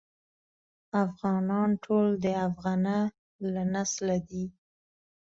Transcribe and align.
افغانان 1.05 1.69
ټول 1.83 2.07
د 2.23 2.25
افغنه 2.47 2.97
له 3.53 3.63
نسله 3.73 4.17
دي. 4.29 4.45